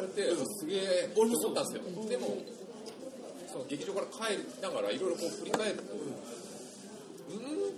[0.00, 2.38] されて、すげえって思ったんですよ、でも
[3.52, 6.40] その劇場から帰りながらいろいろこう振り返ると、うん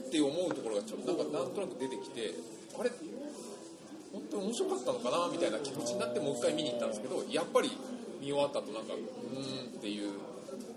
[0.08, 2.34] って思うところがちょっとなんかなんとなく出てきて
[2.78, 2.90] あれ
[4.12, 7.72] 本当に面白かったのかなみたいな気持ちになってもう一回見に行ったんですけどやっぱり
[8.20, 10.12] 見終わった後なんかうーんっていう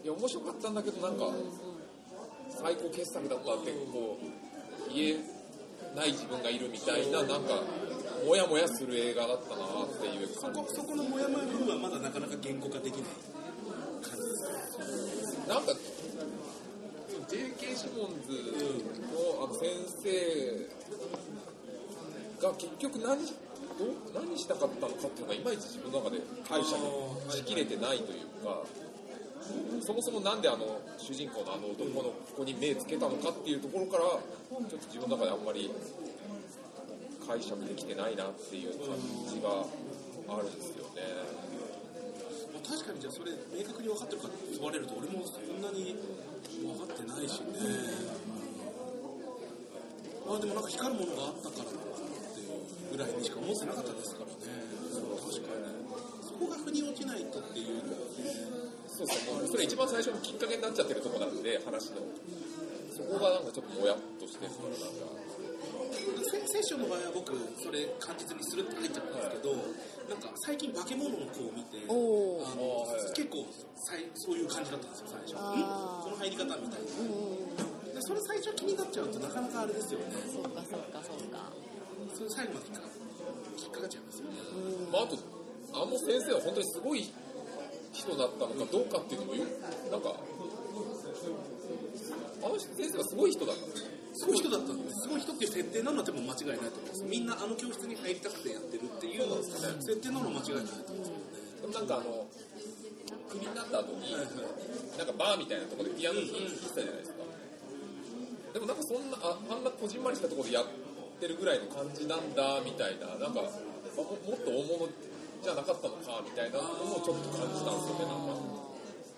[0.04, 1.28] いや面白かったんだけどなんか
[2.48, 5.20] 最高傑作だったってこう言え
[5.96, 7.60] ない自分がいるみたいななんか
[8.26, 13.04] モヤモヤする映画だったなっていうそこそこのモヤモヤ部分はまだなかなか言語化できない
[14.02, 15.54] 感じですか？
[15.54, 15.74] なんか
[17.28, 17.76] J.K.
[17.76, 18.34] シモンズ
[19.10, 19.70] のあの先
[20.02, 20.06] 生
[22.48, 26.76] が結局何どう何したかったのかっていうのがいまいち自分の中で解釈
[27.32, 28.62] しきれてないというか
[29.82, 34.18] そもそもなんであの主人公のあの男の子に目つけたのかっていうところからちょ
[34.66, 35.70] っと自分の中であんまり
[37.28, 38.96] 解釈できてないなっていう感
[39.28, 39.66] じが
[40.30, 41.02] あるんですよね。
[42.54, 45.98] まあ確かにじゃあそれ明確に分かってるかって問われると俺もそんなに
[46.62, 47.58] 分かってないしね。
[50.26, 51.74] まあでもなんか光るものがあったからっ
[52.34, 54.38] ていうぐらいにしか思ってなかったですからね。
[55.22, 55.70] 確かに。
[56.26, 57.78] そこが腑に落ちないとっていう。
[57.86, 58.26] のはね
[58.90, 59.48] そうそう。
[59.48, 62.02] それ一番最初のきっかけになっちゃってるとこなんで話の。
[62.96, 65.12] そこがなんかちょっともやっとしてるからなんか
[66.32, 69.54] セセッションの場合は僕それ感実にするって入っちゃったんですけど、
[70.10, 73.46] なんか最近化け物の子を見てあのはい結構
[73.90, 75.36] さいそういう感じだったんですよ最初。
[75.36, 76.90] この入り方みたいな。
[77.00, 80.20] うんでそれ最初気になっちゃうとなかなかあれですよね。
[80.28, 81.48] そうかそうかそうか。
[82.12, 82.92] それ最後まで引っかか
[83.56, 84.36] 引っかかっちゃいますよね。
[84.92, 85.16] まあ、あと
[85.72, 87.08] あの先生は本当にすごい
[87.94, 89.46] 人だったのかどうかっていうのもよ
[89.90, 90.12] なんか
[92.44, 93.66] あの先生はすごい人だった。
[93.66, 95.02] んですよすごい人だったんです。
[95.04, 97.04] すごい人っていう設定なのは多分間違いないと思います。
[97.04, 101.12] みんなあの教室に入りたくてやってるっていう設定なのは間違いないと思います。
[101.62, 102.28] でもなんかあの
[103.30, 107.24] クビになった後になんかバーみたいなところでピアノ弾いてたじゃないですか。
[108.54, 110.66] でもなんかそんなああんなこじんまりしたところでやっ
[111.20, 113.20] てるぐらいの感じなんだみたいな。
[113.20, 113.52] なんかあ
[114.00, 114.88] ももっと大物
[115.44, 118.40] じゃなかったのかみたいなのをちょっと感じたんですよねなんか。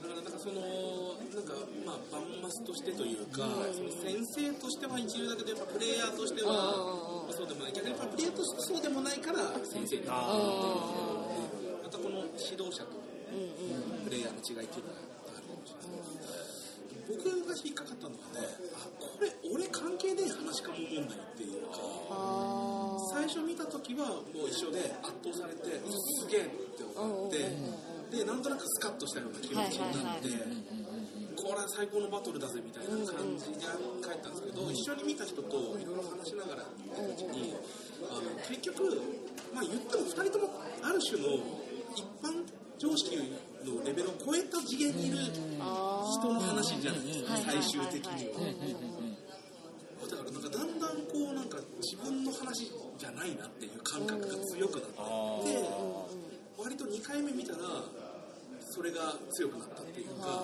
[0.02, 0.62] だからなんかその
[1.47, 7.74] かまあバンマスとしてというか、その先生としては一流だけどやっぱプレイヤーとしては、まあそうでもない。
[7.74, 10.22] 逆にやっぱプレイヤーとしてそうでもないから先生になる
[11.84, 12.91] またこの指導者と
[14.03, 15.00] プレイヤーの違いっていうのが
[15.31, 16.28] あるかもしれない。
[17.08, 18.44] 僕が引っかかったのはね
[18.75, 21.79] あこれ俺関係ねえ話かも問題っていうか
[22.12, 30.28] あ最初見た時はもう一緒で圧倒されてすげえって思ってでなんとなくスカッとしたような気持ちになって
[31.47, 33.63] これは最高のバトルだぜみたいな感じで
[34.03, 37.56] 帰ったんですけど一緒に見た人といろいろ話しながら見たうちに
[38.03, 38.84] あの結局
[39.56, 40.52] まあ言っても2人とも
[40.84, 41.40] ある種の
[41.96, 42.44] 一般
[42.78, 45.40] 常識のレベルを超えた次元にいる人
[46.28, 49.08] の話じゃないですか最終的には。
[50.08, 55.68] だからなんかだんだんこうなんか自分の話じゃないなっていう感覚が強くなっていって
[56.59, 57.59] 割と2回目見たら
[58.69, 60.44] それが強くなったっていうか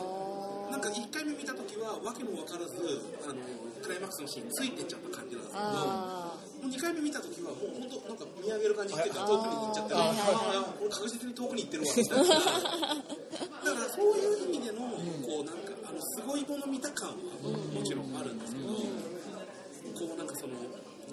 [0.74, 2.82] なんか1回目見た時は訳も分からず
[3.22, 3.38] あの
[3.78, 12.26] クライマックスのシーンついてっちゃった感じなんですけどあもう2回目見た時はもう本当なんか見上げる感じっていうか遠くに行っちゃってああ俺確実に遠くに行ってるわみたいな。
[12.26, 14.82] だからそういう意味での
[15.22, 20.58] こうなんかあのすごいもの見た感はもちろんあるんですけどこうなんかその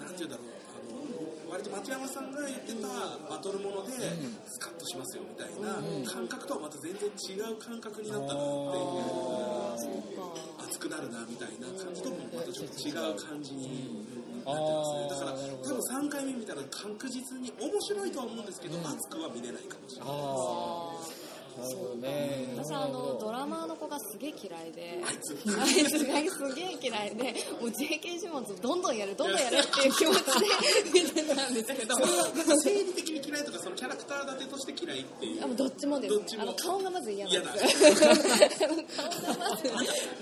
[0.01, 1.20] なんていうんだろうあの
[1.51, 2.87] 割と町山さんが言ってた
[3.29, 3.91] バトルもので
[4.47, 5.75] スカッとしますよみたいな
[6.07, 10.11] 感覚とはまた全然違う感覚になったなっていう。
[10.71, 13.99] 熱くなるなみたいな感じともまたちょっと違う感じに
[14.45, 15.09] なってますね。
[15.11, 20.27] だから多分3回目見たら確実に面白いとは思うんですけど熱くは見れないかもしれないなる
[21.55, 22.47] ほどね。
[22.57, 25.01] 私あのドラマーの子がすげえ嫌いで。
[25.05, 27.23] あ いつがすげえ嫌いで
[27.59, 30.23] もう JK シモンズどんどんやるどんどんやるっていう気持ち
[30.93, 31.95] で見てたんですけど。
[31.95, 35.43] そ生理的に嫌いとかそのキャラクター立てとして嫌いっていう。
[35.43, 36.43] あもうどっちもですどっちも。
[36.43, 37.99] あの顔がまず嫌なんですよ。
[38.95, 39.63] 顔がまず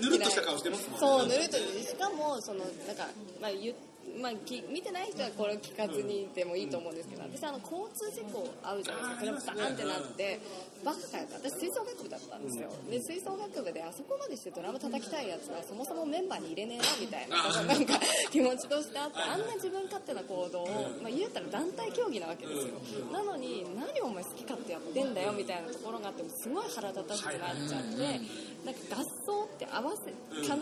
[0.00, 0.98] ぬるっとした顔してますもんね。
[1.00, 1.56] そうぬるっと。
[1.56, 3.08] しかもそのなんか
[3.40, 3.74] まあ言っ
[4.18, 9.52] まあ、き見てない人はこれを聞かずにでもいいと思うんですけど私あの交通事故あるじゃないですか。
[9.52, 10.40] それもバーンってなって
[10.84, 12.70] バカかよって私吹奏楽部だったんですよ。
[12.90, 20.66] で吹奏楽部であそこまでしてドラム叩きたいやつはそもそもメンバーに入れねえなみたいななんか気持ちとしてあってあんな自分勝手な行動を、
[21.02, 22.74] まあ、言うたら団体競技なわけですよ。
[23.12, 28.20] なのに何お前好き勝手やってんだよみたいなところがあってすごい腹立たしくなっちゃって
[28.64, 30.12] なんか合奏って合わせ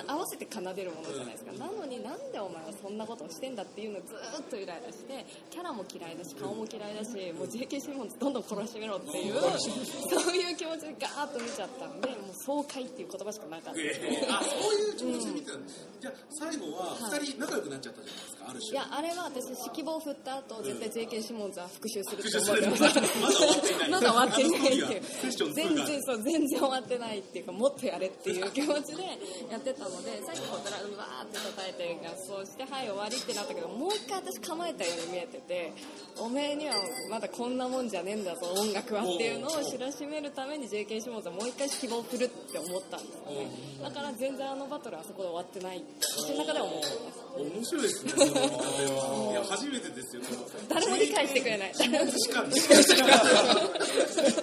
[0.07, 13.81] 合わせて奏でるものじゃないですか、なのになんでお前はそんなことをしてんだっていうのをずーっとイライラしてキャラも嫌いだし顔も嫌いだしもう JK シモンズどんどん殺してみろっていうそういう気持ちでガーッと見ちゃったんでもう爽快っていう言葉しかなかった。
[13.81, 14.31] ですえー。
[14.33, 15.59] あそういう気持ちで見てた。
[15.59, 15.67] ん。
[15.67, 23.91] だじゃあ最後は2人仲良くなっちゃったじゃないですかあるい種やあれは私指揮棒振った後絶対 JK シモンズは復讐する復と讐する思ってましたまだ終わっていない。
[23.91, 24.87] まだ終わってないっていう。
[24.87, 29.03] あの時はクエスチョン2全が然そう全然終わってないっていうかもっとやれっていう気持ちで
[29.51, 35.73] やってたので最後ドラムバーって叩いて合奏してはい終わりってなったけどもう一回私構えたように見えてて
[36.19, 36.75] おめえには
[37.11, 43.51] まだこんなもんじゃねえんだぞ音楽はっていうのを知らしめるために JK シモンズはもう一回指揮棒を振るって思ったんですよね。
[43.83, 50.23] だから全然あのバトルはあそこで終わってない私の中では思ってます面白いですねそのいや初めてですよ
[50.69, 51.73] 誰も理解してくれない。
[51.73, 51.79] か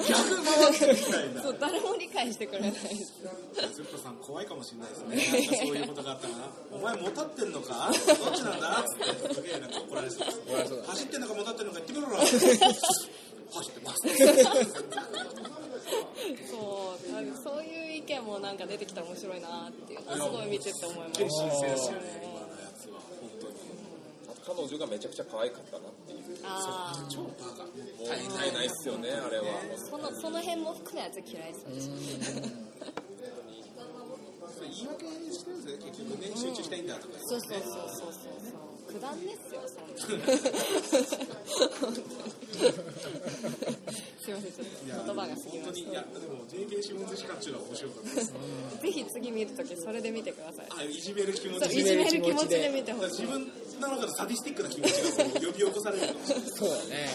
[0.07, 1.41] 逆回ってるみたいな。
[1.41, 3.13] そう誰も理解してくれないです
[3.73, 5.15] ズッパさん怖いかもしれないですね。
[5.15, 6.33] なんかそういうことがあったら
[6.71, 7.89] お前もたってんのか？
[7.91, 7.93] ど
[8.29, 8.81] っちなんだ？
[8.81, 10.27] っつってすげえなんか怒られそう。
[10.27, 10.41] です
[10.85, 12.09] 走ってんのかもたってんのか言ってみろ。
[12.11, 12.17] よ
[13.55, 14.01] 走ってます
[16.49, 23.55] そうなんかそういう意見もなんか出てきたら面白いなっていうのはすごい見てて思いま決し心性ですよね今のやつは本当に
[24.43, 26.37] 彼女がめちゃくちゃ可愛かったなっていう。
[26.39, 29.45] たああ超バカもったいないっすよねあれは
[29.89, 32.43] そのその辺も含めやつ嫌いですそれ
[34.75, 35.91] 言い訳してるんですね。
[35.91, 37.13] 結局ね集中したいんだとか。
[37.23, 37.71] そうそうそうそう。
[37.89, 38.35] そうそう
[38.85, 40.13] くだんねっすよそんなす
[44.31, 47.53] いませんちょっと言葉が過ぎましたいやでも JK シモンズシカっていう。
[47.53, 48.33] のは面白かったです
[48.81, 53.41] ぜひ次見るときそれで見てくださいあいじめる気持ちでいじめる気持ちで見てほしい自分
[53.81, 57.09] の中でサディスティックな気持ちが呼び起こされるかもしれないそうだね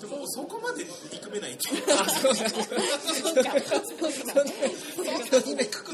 [0.00, 1.82] でもそこまで憎めないっていう。
[2.00, 3.44] あそうだそうかそう。
[3.44, 5.87] かそんなに憎くないだか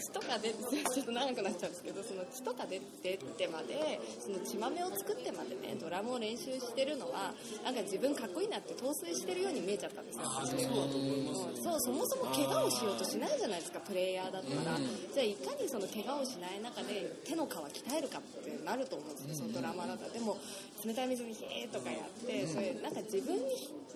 [0.00, 0.54] 血とか出て
[0.94, 10.22] ちょっと長くなっちゃうんですけどその血とか出てってまでその血豆を作ってまでねドラムを練習してるのはなんか自分かっこいいなって陶酔してるように見えちゃったんですよ。
[10.24, 11.40] ああそうだと思います。
[11.48, 14.78] うんそうそもそも怪我をしようとしないじゃないですかプレイヤーだったら、
[15.14, 20.36] じゃあいかにその怪我をしない中で手の皮鍛えるかってなると思うんですよ、そのドラマだったらでも
[20.84, 23.42] 冷たい水にヒーとかやって、それなんか自分に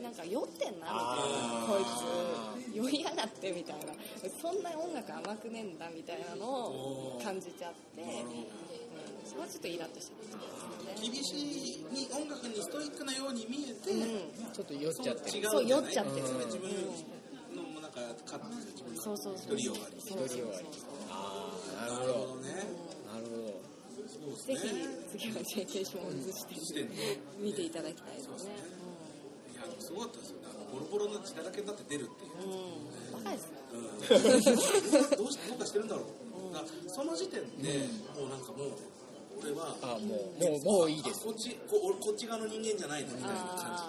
[0.01, 2.75] なんか酔ってんなみたいなこいつ。
[2.75, 3.93] 酔いやがってみたいな。
[4.41, 10.49] そんな音楽甘くねえんだみたいなのを感じちゃって、うん、それはちょっとイラッとしたんですね
[11.01, 16.71] 厳しいに音楽にストイックなように見えて、うんちょっと酔っちゃってる違うそう酔っちゃってるうん自分
[17.55, 20.67] のもなんか勝って自分のそうそうそう独りよがりそうそうそう独り
[21.11, 22.51] ああなるほどね
[23.07, 23.69] なるほど
[24.47, 24.69] ぜひ
[25.11, 28.53] 次は JK シモンズ視点視で点で見ていただきたいですねすね
[29.53, 35.89] いやすごかったですよねボロボロの血だらけになって出るっていううん、うん、バカですねどうしどうかしてるん。
[35.89, 37.87] だろうだからその時点で
[38.17, 38.41] もうなん。
[38.41, 38.73] かもう
[39.41, 39.71] 俺は
[40.03, 43.87] もうもうもういいですこっちこ俺こっち側の人間じゃないのみたいな感あ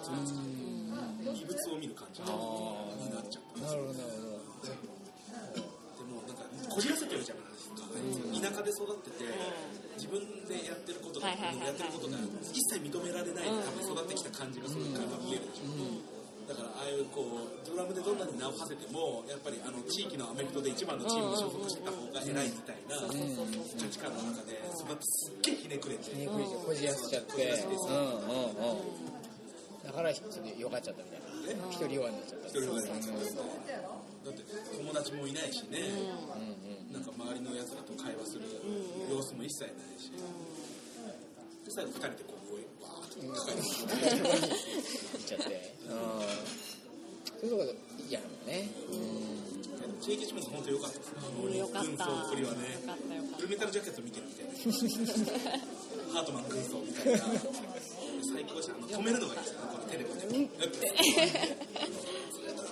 [1.34, 6.38] じ異物を見る感じになっちゃったなるほどなるほでもなん。
[6.38, 7.82] かこじらせてるじゃないですか、
[8.30, 9.26] 田舎で育ってて、
[9.98, 12.18] 自分でやってることが、やってることが
[12.54, 15.74] 一切認められない多分育ってきた感じがすごい垣間見えるでしょ、
[16.50, 23.14] だからああいうこうドラムでどんなに名を馳せてもやっぱりあの地域のアメフトで一番のチームに所属してた方が偉いみたいな価
[23.86, 28.90] 値観の中でそこがすっげえひねくれて、どねくれてこじらせちゃってうんうんうん
[29.86, 33.46] だからちょっとよかっちゃったみたいな一人弱になっちゃった一人ぐらいなんですけど
[34.26, 34.42] だって
[34.74, 35.86] 友達もいないしね、
[36.92, 38.50] なんか周りのやつらと会話する
[39.10, 40.18] 様子も一切ないし、で
[41.72, 42.39] 最後二人でこう
[43.24, 45.76] うわーっと抱えて行っちゃって
[47.40, 47.76] そういうとこ
[48.10, 48.70] 嫌なのね
[50.02, 51.54] 地域シモンズ本当良かったですねうん。
[51.58, 52.58] よかった軍曹っぷりはね
[53.36, 54.52] フルメタルジャケット見てるみたいな
[56.14, 60.50] ハートマン軍曹みたいな最高でしたあの止めるのがいいですよねこのテレビで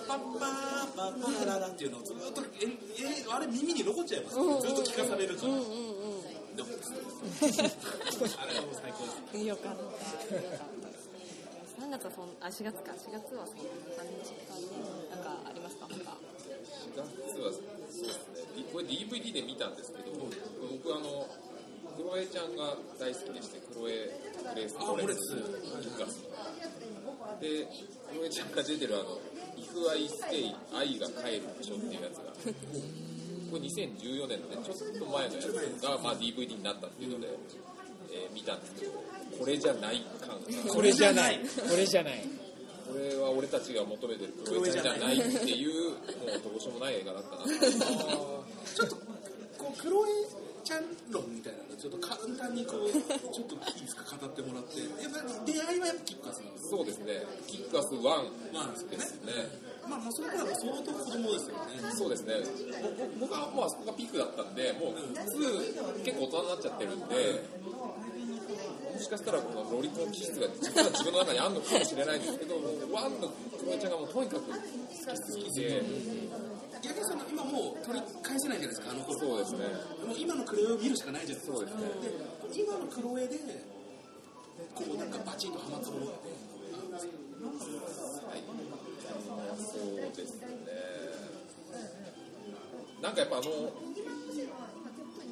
[0.08, 5.52] パッパーパッパーララっていうのをずっとええあれ耳に残っちゃいますずっと聞かされるから、
[6.58, 6.74] でも。
[6.74, 9.86] あれはもう最高ですよかった。
[9.86, 10.90] よかった。
[10.90, 11.06] です
[11.78, 14.34] 3月はそんあ4月か4月はそんな感じ
[15.08, 16.02] なんかありますか他4
[16.98, 18.26] 月はそうです
[18.58, 19.68] ねこれ DVD で見た。
[19.70, 20.34] んですけど僕
[20.90, 21.26] あの
[21.96, 24.10] クロエちゃんが大好きでしてクロエ
[24.54, 25.34] グレース・モレツ
[25.98, 26.06] が
[27.40, 27.66] で
[28.10, 29.18] クロエちゃんが出てるあの
[29.58, 32.34] 「If I Stay 愛が帰るでしょ」っていうやつが
[33.50, 37.28] これ2014年のねちょっと前のやつが、まあ、DVD になったっていうので、
[38.12, 38.92] えー見たんですけど
[39.38, 40.74] これじゃない感が。
[40.74, 41.38] これじゃない。
[41.68, 42.24] これじゃない。
[42.88, 47.44] これは俺たちが求めてるクロエちゃんじゃないっていうもうどうしようもない映画だったな。
[47.44, 48.96] ちょっと
[49.58, 50.08] こうクロエ
[50.64, 57.12] ちゃん論みたいなのちょっと簡単にこうちょっといいですか語ってもらってやっぱり出会いはやっぱキックアスなんですそうですね。
[57.46, 59.32] キックアス1まあですよねですね
[59.88, 61.90] まあもうそれからも相当子供ですよね。
[61.96, 62.34] そうですね。
[63.20, 67.14] ぼ僕はもうあそこがピークだったんでもう2結構大人になっちゃってるんで
[68.94, 74.60] もしかしたらこのロリコン気質が実は自分の中にあるのかもしれないんですけどもう1のクロエちゃんがもうとにかく好き
[75.30, 75.82] すぎて
[76.82, 79.18] 逆にその今もう取り返せないじゃないですかあの頃。
[79.18, 79.66] そうですね。
[80.06, 81.56] もう今のクロエを見るしかないじゃないですか。
[81.56, 81.82] そうですね。
[82.54, 83.38] で今のクロエで
[84.74, 86.30] こうなんかバチンとハマったものって
[89.96, 90.46] ですね。
[93.02, 93.44] なんかやっぱあの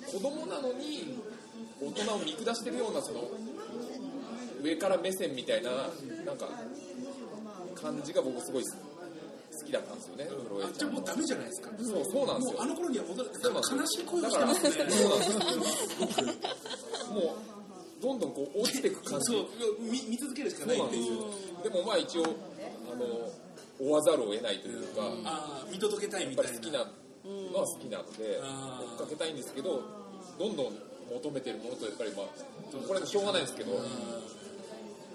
[0.07, 1.19] 子供なのに
[1.81, 3.29] 大人を見下してるようなその
[4.63, 5.71] 上から目線みたいな
[6.25, 6.49] なんか
[7.75, 10.29] 感じが僕すごい好きだったんですよね。
[10.65, 12.67] あじゃあもうダメじゃないですかそうそうなんですよあ。
[12.67, 16.27] の頃には戻悲しい声をしてますねそうなんですよ。
[17.13, 19.33] もうどんどんこう落ちていく感じ。
[19.33, 19.47] そう
[19.81, 21.63] 見見続けるしかないっていうなんですよ。
[21.65, 23.05] でもまあ一応あの
[23.79, 25.03] 追わざるを得ないというか。
[25.25, 26.53] ああ見届けたいみたいな。
[26.53, 26.87] 好きなの
[27.59, 29.83] は好きなので、追っかけたいんですけど
[30.39, 30.79] どんどん
[31.11, 32.27] 求めてるものとやっぱりまあ
[32.87, 33.81] これもしょうがないんですけど、っ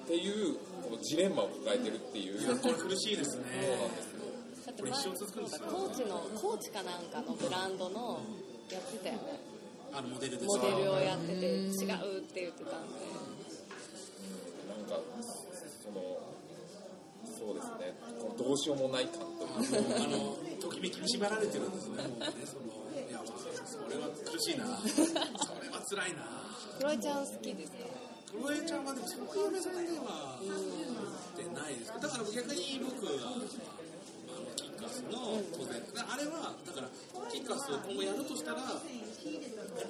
[0.08, 2.39] ていうこのジレンマを抱えてるっていう。
[2.41, 3.44] そうこれ苦しいですね。
[3.80, 4.22] なんですよ。
[4.65, 8.20] だってこれ一生コーチのコーチかなんかのブランドの
[8.70, 9.39] やってたよね。
[9.94, 13.00] あのモデルモデルをやってて違うって言ってたんで。
[14.68, 15.40] なんかその
[17.41, 17.98] そうですね。
[18.38, 19.74] どうしようもない感という。
[19.74, 22.05] かあのときめきに縛られてるんですね。
[22.05, 24.77] もうねそのいやまあそれは苦しいな。
[24.86, 26.21] それは辛いな。
[26.77, 27.77] クロエちゃん好きですか？
[28.29, 30.45] クロエちゃんはでもそういう目線ではっ
[31.33, 31.89] てないです。
[31.98, 33.50] だから逆に僕はあの
[34.55, 36.88] キッカースの当然あれはだから
[37.33, 38.62] キッカースを今後やるとしたら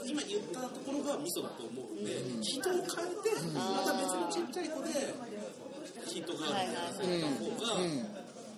[0.07, 5.13] 今言ったところがミソだと思うんで人を変えてまた別のちっちゃい子で
[6.07, 7.81] ヒットガールみたいな方が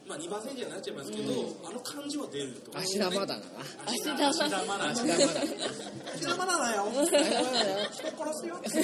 [0.07, 1.31] まあ2番線じゃなっちゃいますけど
[1.65, 3.43] あの感じは出ると思う芦田愛菜だな。
[3.87, 4.49] 芦田芦田愛菜。
[4.49, 7.87] 芦田愛菜芦田愛菜だよ芦田愛菜だよ。
[7.91, 8.55] 人殺すよ。
[8.55, 8.79] 確か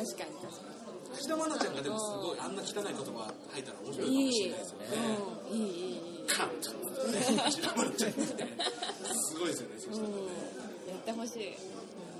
[0.00, 0.70] 確か
[1.12, 4.86] 芦田愛菜ちゃんがでもすごいあんな汚い言葉吐いたら面白いかもしれないですよね
[5.50, 5.56] うん。
[5.58, 6.72] いいいいいいカント芦
[7.12, 8.10] 田愛菜ちゃん。
[8.12, 8.44] って
[9.12, 10.14] すごいですよねそしたらね
[10.88, 11.42] やってほしい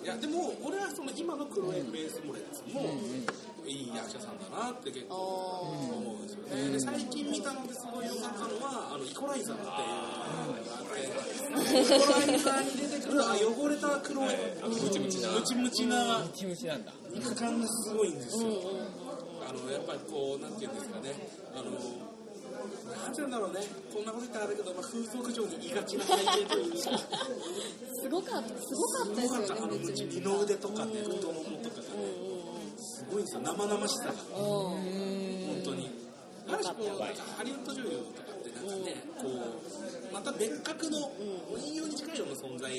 [0.02, 2.80] いやでも俺はその今のクロエ・ベースモレッツも
[3.66, 6.72] いい役者さんだなって結構思うんですよね。
[6.72, 9.96] で最近見たのですごい良かったのはあのイコライザーっていう
[10.48, 16.24] のがあってイコライザーに出てくるあ汚れたクロエムチムチなムチムチな
[17.14, 18.50] 肉感がすごいんですよ、
[19.48, 21.14] あのやっぱりこうなんていうんですかね
[21.54, 21.70] あの
[22.60, 23.60] なんていうんだろうね。
[23.94, 26.72] こんなこと言ったらあれだけど、まあ、風俗嬢にいがちな体型という。
[26.72, 26.76] か
[28.02, 32.20] すごかったすごかったですすごかったあよねの二の腕とかね太ももとかがね。
[32.20, 32.29] す
[33.10, 34.12] ごいんですよ生々しさが。
[34.12, 34.80] うん。
[35.50, 35.90] 本当に。
[36.48, 40.98] ある種こうなんかハリウッド女優とかってなんかねこうまた別格の
[41.54, 42.70] 人形に近いような存在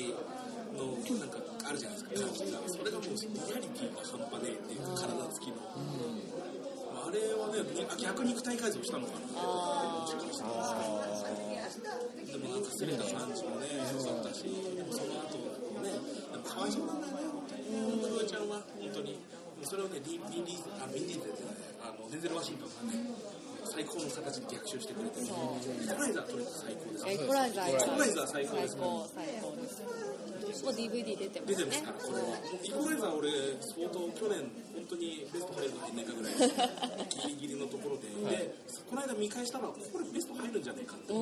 [0.76, 2.60] のなんかあるじゃないですか感じが。
[2.68, 5.56] それがもうリアリティが半端ねえっていう体つきの。
[7.02, 10.52] あれはねあ逆肉体改造したのかなしかしたら
[12.22, 15.34] でもなんかセレナさんちもね良かったしでもその後
[15.82, 15.98] ね
[16.46, 17.26] かわいそうなんだよね
[17.90, 19.18] 本当にクロエちゃんは本当に
[19.72, 23.08] それをねディン・ビンリーズあビンリーズってねあのデンゼル・ワシントンがね
[23.64, 25.56] 最高の形で逆襲してくれてイコ
[25.96, 27.08] ライザーとれて最高です。
[27.08, 27.72] エコライザー。
[27.72, 28.76] イコライザー最高です。
[28.76, 31.56] 最高最高ですもう DVD 出てますね。
[31.56, 32.36] 出てますからこれは。
[32.60, 33.32] イコライザー俺
[33.64, 34.44] 相当去年
[34.76, 36.36] 本当にベスト入るの入んないかぐらい。
[37.08, 38.12] ギリギリのところで。
[38.12, 38.52] で
[38.92, 41.14] この間見返したらこれベスト入るんじゃないかって。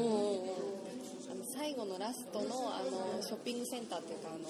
[1.54, 4.42] 最後のラストのあのショッピングセンターっていうかあの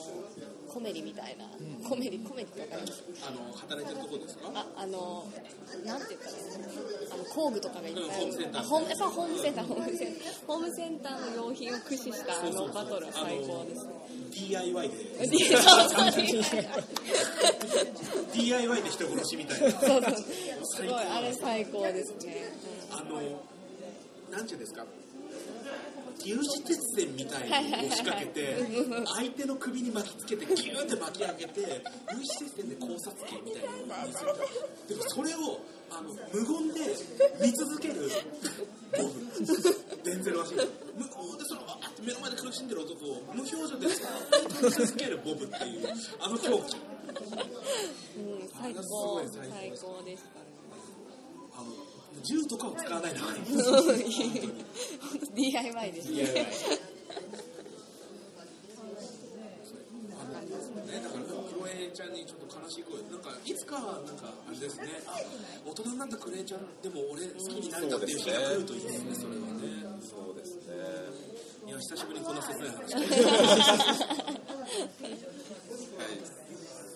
[0.73, 1.47] コメリみたいな、
[1.89, 3.03] コメリコメリってわかります？
[3.27, 4.49] あの働いてるところですか？
[4.55, 5.27] ああの
[5.85, 6.51] なんて言ったらいいの？
[7.13, 8.61] あの工具とかがいっぱいホームセンター。
[8.63, 8.95] あホームセ
[9.51, 10.45] ンターホームセンター。
[10.47, 13.85] ホームセンターの用品を駆使したあのバトルは最高です。
[13.87, 13.93] ね
[14.31, 14.95] DIY で。
[18.33, 19.71] DIY で人殺しみたいな。
[19.73, 20.15] そうそう。
[20.63, 22.53] すごいあれ最高ですね、
[22.93, 23.21] あの
[24.31, 24.85] なんていうんですか？
[26.25, 28.57] 有刺鉄線みたいに押しかけて
[29.17, 34.33] 相手の首に巻きつけてギューって巻き上げて有刺鉄線で考察刑みたいなのにする
[34.89, 35.61] でもそれを
[35.91, 36.81] あの無言で
[37.41, 38.09] 見続ける
[38.97, 39.31] ボブ。
[40.03, 44.07] デンゼル・ワシントン無言でそのわーって目の前で苦しんでる男を無表情でずっ
[44.61, 45.89] と見続けるボブっていう
[46.21, 46.77] あの狂気
[48.17, 49.21] うん、最高。
[49.21, 50.47] 最高でしたね。
[51.53, 51.90] あの
[52.23, 56.47] 銃とかを使わないのがいい本当 DIY ですね DIY
[60.91, 62.13] ね、だからクロエちゃん。
[62.13, 63.21] にちょっと悲しい声なん。
[63.23, 64.17] かいつかはなん。
[64.19, 64.89] かあれですね
[65.65, 66.61] 大人になったクロエちゃん。
[66.83, 70.75] でも俺好きになれたっていう日が来るといいですねそれはねそうですね
[71.67, 72.37] いや久しぶりにこん。
[72.37, 73.07] な切ない話はい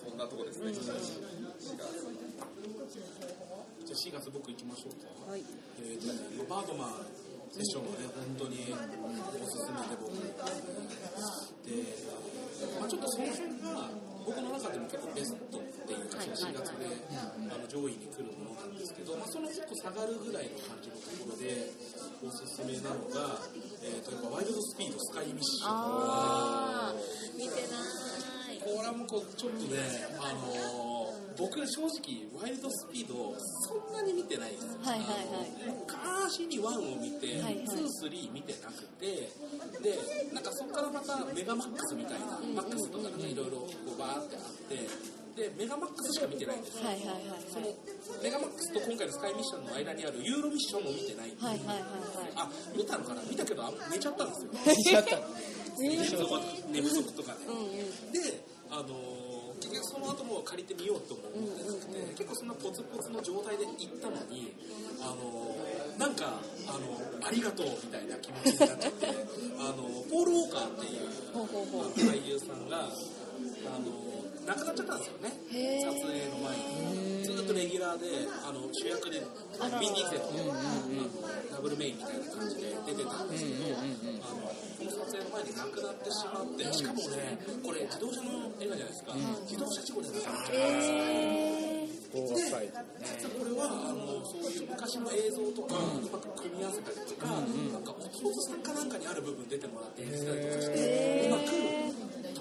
[0.03, 0.17] そん。
[0.17, 1.21] なとこですね4月
[3.85, 5.29] じゃあ4月僕行きましょうか。
[5.29, 5.45] はい。
[5.77, 6.09] えーと
[6.49, 7.05] バードマン
[7.53, 10.09] セッションはね本当におすすめで僕。
[10.17, 10.33] で、
[12.81, 13.93] まあ、ちょっとその辺が
[14.25, 21.69] 僕の中でも結構ベストっていうか4月であの上位に来るものなんですけど、まあ、その結構下がるぐらいの感じのところで
[22.25, 23.37] おすすめなのが、
[23.85, 25.69] えー、とやっぱワイルドスピードスカイミッション。
[25.69, 26.93] ああ
[27.37, 27.77] 見てな
[28.49, 28.57] い。
[28.65, 29.77] これはもうこうちょっとね、
[30.17, 30.85] あのー
[31.37, 33.35] 僕正直ワイルドスピード
[34.45, 35.49] ないんですよはいはいはい。
[35.65, 37.65] 昔に1を見て、はいはい。
[37.65, 39.29] 23見てなくて
[39.81, 39.97] で
[40.33, 44.77] なんかそこからまたメガマックスみたいな、マックスとかなんかいろいろこうバーってあって
[45.35, 46.85] でメガマックスしか見てないんですよ。
[46.87, 47.67] はいはいはいその
[48.23, 52.31] メガマックスと今回のスカイミッションの間にあるユーロミッションも見てないんではいはいはいはい。
[52.37, 54.23] あ見たのかな見たけどあ寝 ちゃった。
[54.25, 54.73] んですよ。
[54.75, 55.17] しちゃった。
[55.17, 55.25] の
[55.79, 56.23] 寝不足
[56.71, 58.11] 寝不足とかねうんうん。
[58.13, 58.39] で、
[58.71, 59.34] あのー
[59.65, 64.53] 結局その後も借りてみようとも思ってなくて、結構そんなポツポツの状態で行ったのに、
[65.01, 69.07] あのーなんか、あのありがとうみたいな気持ちになっちゃって、
[69.59, 71.25] あのポール・ウォーカーっていう。
[71.35, 72.89] 俳優さんが、あ
[73.79, 75.33] の亡くなっちゃったんですよね、
[75.81, 77.25] 撮影の前に。
[77.25, 78.05] ずっとレギュラーで
[78.45, 79.21] あの主役で
[79.59, 79.79] あら。
[79.79, 80.53] ビン・ディーゼルの
[81.51, 89.13] ダブルメインみたいな感じで出てたんですけど、あのこの撮影の前に亡くなってしまってしかもねこれ自動車の映画じゃないですか、
[89.49, 97.41] 自動車事故で亡くなっちゃったんですよ高額サイ実はこれはあのそういう昔の映像とかうまく組み合わせたりとか、な
[97.81, 101.84] んか弟さんかなんかにある部分出てもらって演じたりとかしてうまく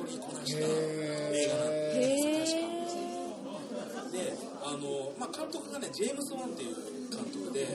[0.04, 4.12] 取りこなした映画なんです確か。
[4.12, 6.76] であの、まあ、監督がねジェームス・ワンっていう
[7.10, 7.66] 監督で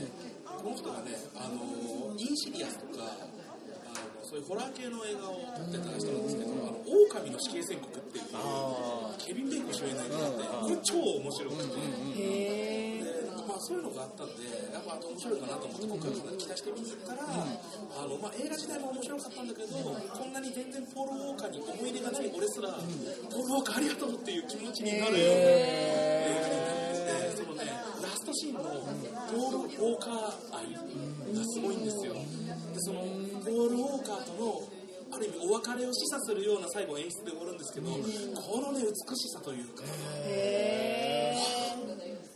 [0.45, 11.63] この人がねあのインシディアスとかあのそういうホラー系の映画を撮ってた人なんですけど「あの狼の死刑宣告」っていうあケビン・ベイコン主演の映画があってこれ超面白く
[12.13, 13.08] て。
[13.59, 14.43] そういうのがあったんで、
[14.73, 17.45] やっぱ面白いかなと思って、今回期待して見に行ったら、あ
[18.07, 27.67] のまあ、映画自体も面白かったんだけど、こんなに全然ポール・ウォーカーに思い入れがない俺すら、ポール・ウォーカーありがとうっていう気持ちになるような映画になってて、そのね、
[28.01, 30.79] ラストシーンのポール・ウォーカー愛が
[31.45, 32.13] すごいんですよ。
[32.13, 32.19] で、
[32.79, 33.01] その
[33.43, 34.63] ポール・ウォーカーとの
[35.11, 37.97] ある意味お別れを示唆するような最後演出で終わるんですけど、こ
[38.61, 39.83] のね美しさというか、
[40.27, 41.33] へ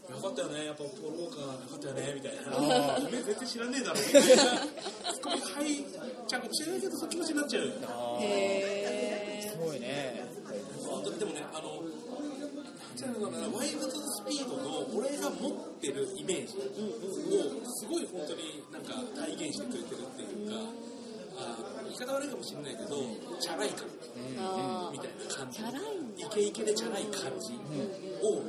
[0.09, 3.99] よかったよね、やっぱポール・ウォーカーよかったよねみたいな、おめえ絶対知らねえだろ。
[3.99, 5.83] みたいな、ツッコミ入っ
[6.27, 7.73] ちゃうかもしれないけど、そういう気持ちになっちゃう。
[8.19, 10.23] えへえすごいね
[11.19, 11.79] でもね、あの、
[13.57, 16.61] ワイルドスピードの俺が持ってるイメージを、
[17.71, 20.55] すごい本当になんか体現してくれてるっていうか、
[21.35, 23.01] あ言い方悪いかもしれないけど、
[23.39, 23.87] チャラい感。
[24.39, 25.61] あみたいな感じ。
[25.61, 27.53] イケイケでチャラい感じ
[28.21, 28.43] を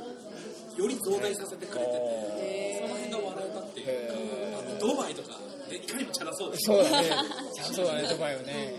[0.77, 5.37] より増大させてくれてて、その辺が笑えたっていうか、あのドバイとか
[5.69, 7.09] でいかにもチャラそうでそうだね。
[7.73, 8.75] そうだねドバイはね。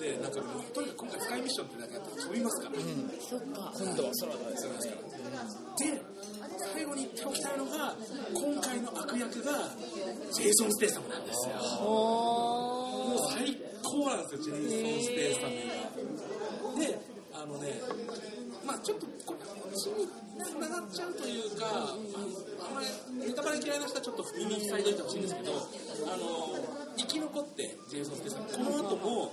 [0.00, 2.80] でなんかもうとにかく今回スカイミッションってだけやったら飛びますから、
[3.20, 3.72] そっか。
[3.76, 4.80] 今度は空だですよね
[5.76, 6.02] で
[6.72, 7.94] 最後に言っておきたいのが
[8.32, 9.68] 今回の悪役が
[10.32, 11.56] ジェイソン・ステイサムなんですよ。
[11.84, 15.46] もう最高なんですよジェイソン・ステイサム
[16.78, 16.80] が。
[16.80, 16.98] で
[17.34, 17.80] あのね
[18.64, 20.08] まあちょっとこれ話に
[20.44, 22.86] つながっちゃうというかあんまり
[23.26, 26.54] ネタバレ嫌いな人はちょっと耳塞いでおいてほしいんですけどあの
[26.96, 29.32] 生き残ってジェイソン・ステイサムこの後も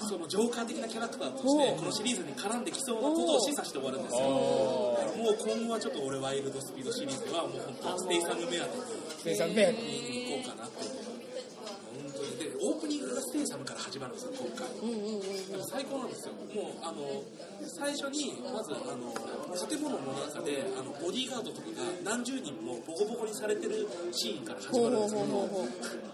[0.00, 4.20] そのジョーカー的なキャラクターとしてこのシリーズに絡んできそうなことを示唆して終わるんですよ。
[4.28, 8.66] もう今後はちょっと俺ワイルドスピードシリーズではもう本当ステイサム目当
[9.24, 9.38] てに
[10.30, 10.84] 行こうかなって。
[10.84, 14.14] 本当にでオープニンサムから始まるん。
[14.16, 14.90] ですよ今回うん。
[14.90, 15.14] うん。
[15.14, 15.50] うん。
[15.50, 16.08] でも最高なん。
[16.10, 17.22] ですよもうあの
[17.78, 19.14] 最初にまずあの
[19.68, 25.02] 建物の中であのボディーガードとかが何十人もボコボコにされてるシーンから始まるん。
[25.02, 25.58] ですけど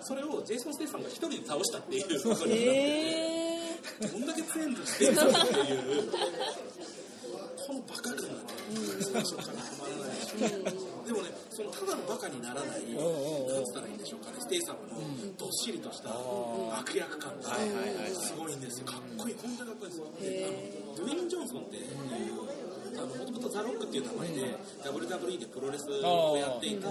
[0.02, 3.34] それをジェイソン・ステイサムが一人で倒したっていうことになってへ
[4.02, 4.26] えどん。
[4.26, 4.74] だけ強いん。
[4.74, 6.10] だステイサムっていう
[7.66, 8.28] このバカ感がね
[9.00, 12.98] 最初からたまらないでしょでもねそのただのバカにならないな
[13.60, 14.42] んつったらいいんでしょうかね。
[14.42, 14.98] ステイサムの
[15.38, 17.54] どっしりとした悪役感が
[18.10, 18.86] すごいんですよ。
[18.86, 19.36] かっこいい。
[19.38, 20.02] 本当にかっこいいんです。
[20.02, 21.94] よであのドゥエイン・ジョンソンっていう
[22.98, 26.88] あのもともとザ・ロックっていう名前で WWE でプロレスをやっていた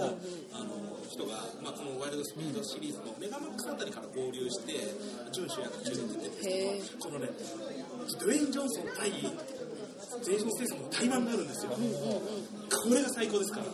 [0.64, 4.72] の人が、まあ、このワイルドスピードシリーズのメガマックスあたりから合流して
[5.32, 7.28] 準主役級で出てるんですへけどこのね
[8.20, 11.78] ドウェイン・ジョンソン対ジェイソン・ステイサムの対マンがあるんですよ、こ
[12.94, 13.66] れが最高ですから。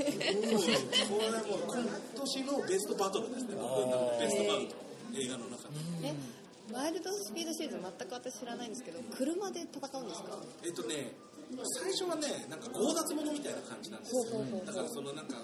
[0.00, 1.84] これはもう今
[2.16, 4.64] 年のベストバトルですね、僕の中でベストバト
[5.12, 5.74] ル、映画の中で。
[6.08, 6.14] え
[6.72, 10.38] ワイルドスピードシリーズ全く私知らないんですけど車で戦うんですか？
[10.62, 11.10] えっとね、
[11.82, 14.38] 最初はね、なんか強奪者みたいな感じなんですよ。
[14.64, 15.34] だからそのなんか、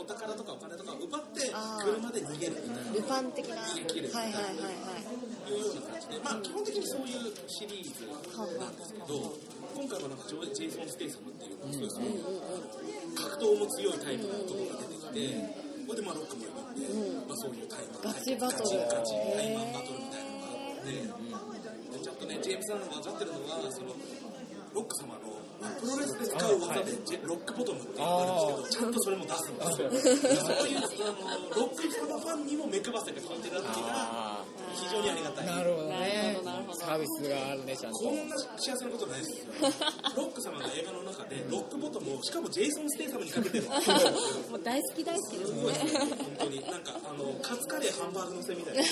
[0.00, 1.52] お宝とかお金とかを奪って
[1.84, 2.92] 車で逃げるみたいな。
[2.96, 3.60] ルパン的な。
[3.60, 5.52] はいできるはいはいはい。
[5.52, 9.36] いうような感じで、まあ、基本的にそういうシリーズなんですけど、
[9.76, 12.08] 今回はなんかジェイソン・ステイサムっていう、そういうその
[13.14, 16.56] 格闘も強いタイプの男が出てきて、これでまあロックもいるん。
[16.72, 16.88] で、
[17.28, 18.80] まあ、そういうタイマンガチバトル。
[18.80, 23.92] ガチタイマンバトルみたいなのがあって、でちゃんとね、ジェームズ・アンが分かってるのは、その
[24.72, 25.42] ロック様の
[25.78, 29.90] プロレスで使う技で、ロックボトムっていうのがあるんですけど、ちゃんとそれも出すんですよ。
[30.40, 35.46] そういうあのロック様ファンにも目配せが効いてるっていうのがあ非常にありがたい。
[35.46, 36.36] なるほどなるね
[36.74, 39.52] サービスがあるねちゃんとこんな幸せなことないですよ。
[40.16, 43.64] ロック様が映画の中でロックボトムをしかもジェイソン・ステイサムにかけてる。
[44.50, 48.82] もう大好き大好きですすごいですねよ本当になんかあのカツカレーハンバーグのせみたいな。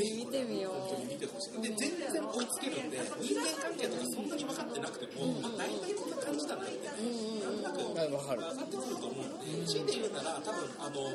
[0.00, 1.60] ぜひ見てみよう本当に見てほしい。
[1.60, 11.12] で全然追いつけるんで人間関係とかそんなに分かってなくても、まあ大体こんな感じだなってなんとなくわかる分かってくると思うんで、強いて言うなら多分あの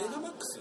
[0.00, 0.60] メガマックス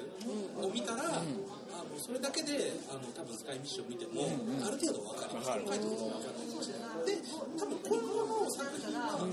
[0.60, 4.28] を見たら、あのそれだけであの多分スカイミッション見ても、
[4.68, 5.50] ある程度分かります。
[5.50, 5.68] わかる。
[5.68, 7.08] 書いてること分かる。
[7.08, 7.16] で
[7.56, 9.24] 多分今後の作品は、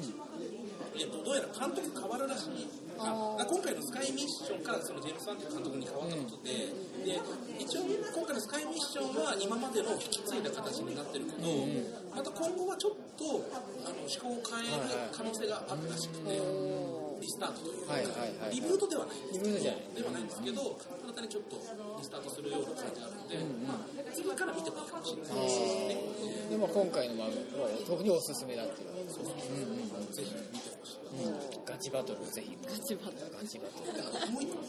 [0.95, 2.71] えっと、どうやら監督変わるらしい。
[2.99, 6.73] あ今回のスカイミッションからそのジェームス・ワンっていう監督に変わったことで,、
[7.05, 7.21] で
[7.61, 11.45] 一応今回のスカイミッションは今までの引き継いだ形になってるけど、
[12.17, 13.45] また今後はちょっと
[13.85, 16.41] あの思考を変える可能性があるらしくて、
[17.27, 18.55] リスタートというか、はいはいはい。
[18.55, 23.35] リブートではないんですリブートじゃないではないんですけど新たにちょっとリスタートするような感じがあるので、
[23.67, 25.59] まあ、次から見てもいいかもしれないです
[25.91, 25.99] ね。
[26.47, 29.11] でも今回の漫画は特におすすめだっていう。
[29.11, 31.03] ぜひ見てほしい。
[31.19, 31.67] うん。
[31.67, 32.23] ガチバトル。
[32.31, 33.27] ぜひガチバトル。
[33.35, 34.63] ガチバトルもう一個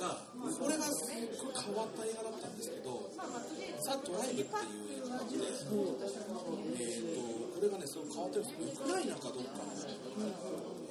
[0.00, 3.04] が、これがすごい変わった映画だったんですけど、
[3.84, 9.74] ザ・ドライブっていう映画で、えー、とこれがね、すごい変わってるんですよ、ウクライナかどうかの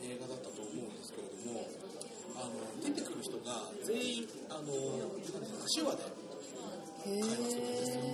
[0.03, 1.65] 映画だったと思うんですけれども、
[2.37, 4.69] あの出てくる人が全員、あの
[5.65, 6.05] 手話で
[7.01, 8.05] 会話するんですよ。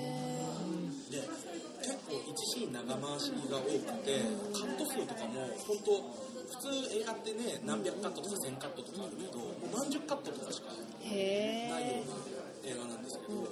[1.11, 1.19] で
[1.83, 3.75] 結構1シーン長回しが多く
[4.07, 4.23] て
[4.55, 10.79] カット数とかも本当普通映画ってね何百カットとか1000カットとかあるけどもう何十カットとかしかない
[11.91, 12.15] ような
[12.63, 13.45] 映画なんですけど、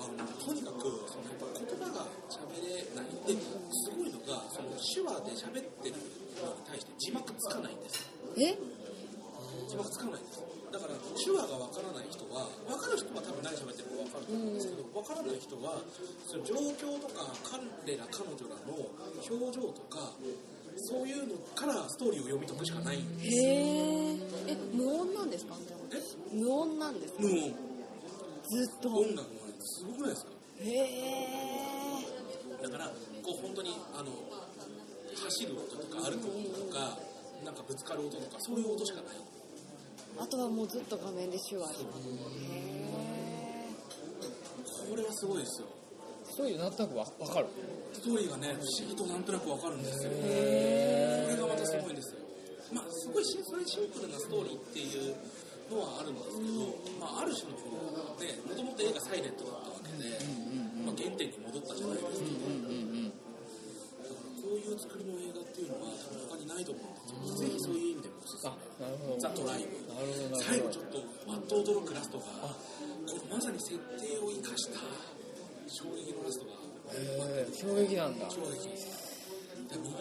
[0.00, 3.36] あのとにかくそのやっぱ言葉が喋れないで
[3.70, 6.00] すごいのがその手話で喋ってる
[6.40, 8.02] のに対して字幕つかないんです
[8.40, 8.56] え？
[9.68, 15.80] 字幕つかないんですだから手話がわからない人はわかる人は多分何喋ってるかわかると思うんですけどわからない人は
[16.26, 20.12] その状況とか彼ら彼女らの表情とか
[20.76, 25.56] そういうのからストーリーを読み解くしかないんですへええ無音なんですか
[25.94, 27.54] え無音なんですか無音
[28.44, 32.86] ずっと音楽もすごくないですかへえだから
[33.24, 34.12] こう本当にあの
[35.16, 36.98] 走る音とか歩く音とか
[37.44, 39.16] なんかぶつかる音とかそういう音しかない
[40.18, 41.68] あとはもうずっと画面で手話。
[41.70, 41.86] へえ
[44.90, 45.68] これはすごいですよ。
[46.36, 47.46] そういうなんとなくわわかる。
[47.92, 50.10] ストーリーがね不思議となんとなくわかるんですよ。
[50.10, 52.20] こへれがまたすごいんですよ。
[52.72, 55.14] まあすごいシンそれシンプルなストーリーっていう
[55.70, 56.50] のはあるんですけど、
[57.00, 57.78] まあ、ある種のこの
[58.22, 60.18] ねもともと映画サイレントだったわけで、
[60.86, 63.05] まあ、原点に戻ったじゃないですか、
[64.66, 69.78] いう作りの映画っていうのは多分他にないと思うんですよ、ぜひそういう意味でもおすすあめザ・トライブ。
[70.42, 70.98] 最後ちょっと
[71.30, 74.80] あっと驚くラストがこれまさに設定を生かした
[75.70, 76.52] 衝撃のラストが
[76.94, 78.30] へえ衝撃なんだ。
[78.30, 78.70] 衝撃。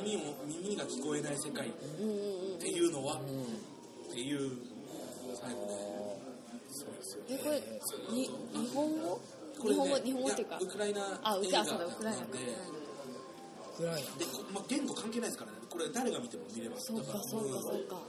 [0.06, 3.44] 耳を耳が聞こえない世界っていうのは、うん
[4.06, 4.52] っていう
[5.34, 5.74] 最後ね。
[6.70, 7.60] そうですよえこれ
[8.16, 8.30] に日
[8.74, 9.20] 本語？
[9.60, 9.96] これね日本語？
[9.98, 10.56] 日本語っていうか？
[10.56, 12.20] やウクライナあウク映画ラそうだウクライナ。
[12.20, 12.85] なんでウクライナ
[13.76, 13.84] で、
[14.26, 15.58] こまあ、言語関係ないですからね。
[15.70, 16.94] これ誰が見ても見れます。
[16.94, 18.00] そうかそうかそうか。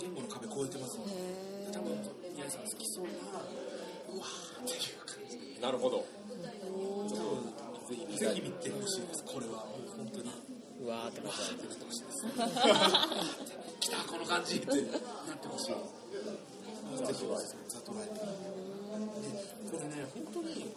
[0.00, 1.04] 言語の壁越えてますね
[1.68, 1.92] へ多分
[2.32, 3.04] 宮治さん好きそう。
[3.04, 5.60] なうわーっていう感じで。
[5.60, 6.04] なるほど。
[7.88, 9.24] ぜひぜひ見てほしいです。
[9.24, 9.68] これは。
[9.96, 10.32] 本当に。
[10.80, 12.04] うわーってなっわーってなってほしい。
[12.04, 12.24] です
[13.80, 14.88] 来たこの感じってなって
[15.48, 15.74] ほしい。
[16.92, 17.24] ぜひ
[17.68, 18.20] ザトライブで
[19.70, 20.68] これね本当に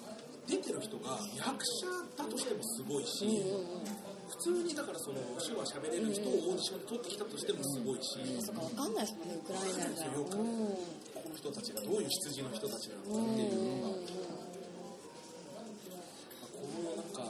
[0.48, 4.15] 出てる人が役役者だとしてもすごいし、普
[4.46, 8.14] 通にだからその手話喋れる人をオーディションで取ってきたとしてもすごいし、
[8.46, 10.70] そっかわかんないですもんねウクライナよくうん。
[11.18, 13.98] この人たちがどういう羊の人たちなのかっていうのが、
[16.46, 17.26] このなんか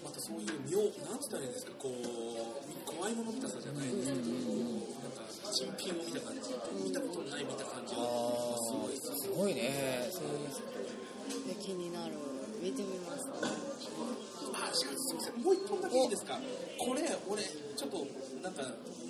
[0.00, 2.08] またそういう妙なんつったらいいんですかこう
[2.88, 7.92] 怖いもの見たさじゃないですけど、なんか珍品を見た感じ見たことない見た感じ。
[7.92, 10.08] がすごいですすごいね。
[10.08, 12.16] そういうで気になる
[12.60, 13.26] 見てみます
[14.52, 16.38] あ、しかし、すみません、もう一本だけいいですか？
[16.78, 17.42] これ、俺、
[17.76, 18.06] ちょっと、
[18.42, 18.62] なんか、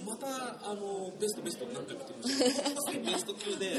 [0.07, 0.27] また、
[0.71, 2.93] あの、ベストベスト何回も言ってました。
[2.93, 3.77] ベスト級で、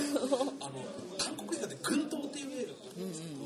[0.60, 0.84] あの、
[1.18, 3.41] 韓国映画で、軍刀っていう映画があるんですけど、